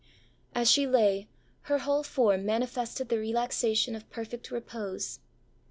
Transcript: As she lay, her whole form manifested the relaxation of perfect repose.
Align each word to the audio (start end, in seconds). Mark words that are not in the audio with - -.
As 0.55 0.67
she 0.67 0.87
lay, 0.87 1.27
her 1.69 1.77
whole 1.77 2.01
form 2.01 2.43
manifested 2.43 3.09
the 3.09 3.19
relaxation 3.19 3.93
of 3.95 4.09
perfect 4.09 4.49
repose. 4.49 5.19